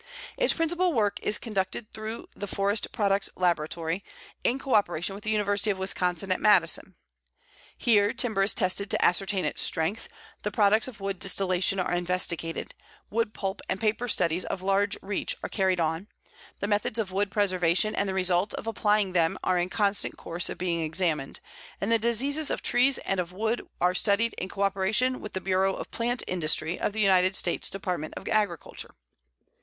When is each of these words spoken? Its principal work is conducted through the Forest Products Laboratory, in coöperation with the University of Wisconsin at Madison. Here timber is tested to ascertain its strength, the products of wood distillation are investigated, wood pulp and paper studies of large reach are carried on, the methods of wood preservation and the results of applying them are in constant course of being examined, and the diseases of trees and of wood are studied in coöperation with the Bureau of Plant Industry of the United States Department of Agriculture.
Its 0.35 0.51
principal 0.51 0.93
work 0.93 1.19
is 1.21 1.37
conducted 1.37 1.93
through 1.93 2.27
the 2.35 2.47
Forest 2.47 2.91
Products 2.91 3.29
Laboratory, 3.35 4.03
in 4.43 4.57
coöperation 4.57 5.13
with 5.13 5.23
the 5.23 5.29
University 5.29 5.69
of 5.69 5.77
Wisconsin 5.77 6.31
at 6.31 6.41
Madison. 6.41 6.95
Here 7.77 8.11
timber 8.11 8.41
is 8.41 8.55
tested 8.55 8.89
to 8.89 9.05
ascertain 9.05 9.45
its 9.45 9.61
strength, 9.61 10.07
the 10.41 10.49
products 10.49 10.87
of 10.87 11.01
wood 11.01 11.19
distillation 11.19 11.79
are 11.79 11.93
investigated, 11.93 12.73
wood 13.11 13.35
pulp 13.35 13.61
and 13.69 13.79
paper 13.79 14.07
studies 14.07 14.43
of 14.45 14.63
large 14.63 14.97
reach 15.03 15.37
are 15.43 15.49
carried 15.49 15.79
on, 15.79 16.07
the 16.61 16.67
methods 16.67 16.97
of 16.97 17.11
wood 17.11 17.29
preservation 17.29 17.93
and 17.93 18.09
the 18.09 18.15
results 18.15 18.55
of 18.55 18.65
applying 18.65 19.11
them 19.13 19.37
are 19.43 19.59
in 19.59 19.69
constant 19.69 20.17
course 20.17 20.49
of 20.49 20.57
being 20.57 20.81
examined, 20.81 21.39
and 21.79 21.91
the 21.91 21.99
diseases 21.99 22.49
of 22.49 22.63
trees 22.63 22.97
and 23.05 23.19
of 23.19 23.33
wood 23.33 23.67
are 23.79 23.93
studied 23.93 24.33
in 24.39 24.49
coöperation 24.49 25.19
with 25.19 25.33
the 25.33 25.39
Bureau 25.41 25.75
of 25.75 25.91
Plant 25.91 26.23
Industry 26.25 26.79
of 26.79 26.91
the 26.91 27.01
United 27.01 27.35
States 27.35 27.69
Department 27.69 28.15
of 28.17 28.27
Agriculture. 28.27 28.95